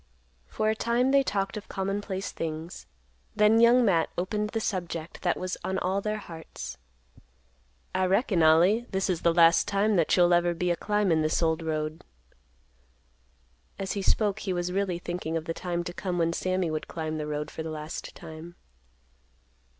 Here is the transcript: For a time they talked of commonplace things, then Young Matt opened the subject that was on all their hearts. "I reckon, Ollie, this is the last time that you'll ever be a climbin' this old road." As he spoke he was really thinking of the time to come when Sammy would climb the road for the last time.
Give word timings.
For 0.47 0.67
a 0.71 0.75
time 0.75 1.11
they 1.11 1.21
talked 1.21 1.57
of 1.57 1.69
commonplace 1.69 2.31
things, 2.31 2.87
then 3.35 3.59
Young 3.61 3.85
Matt 3.85 4.09
opened 4.17 4.49
the 4.49 4.59
subject 4.59 5.21
that 5.21 5.37
was 5.37 5.57
on 5.63 5.77
all 5.77 6.01
their 6.01 6.17
hearts. 6.17 6.79
"I 7.93 8.07
reckon, 8.07 8.41
Ollie, 8.41 8.87
this 8.89 9.11
is 9.11 9.21
the 9.21 9.31
last 9.31 9.67
time 9.67 9.97
that 9.97 10.17
you'll 10.17 10.33
ever 10.33 10.55
be 10.55 10.71
a 10.71 10.75
climbin' 10.75 11.21
this 11.21 11.43
old 11.43 11.61
road." 11.61 12.03
As 13.77 13.91
he 13.91 14.01
spoke 14.01 14.39
he 14.39 14.53
was 14.53 14.71
really 14.73 14.97
thinking 14.97 15.37
of 15.37 15.45
the 15.45 15.53
time 15.53 15.83
to 15.83 15.93
come 15.93 16.17
when 16.17 16.33
Sammy 16.33 16.71
would 16.71 16.87
climb 16.87 17.19
the 17.19 17.27
road 17.27 17.51
for 17.51 17.61
the 17.61 17.69
last 17.69 18.15
time. 18.15 18.55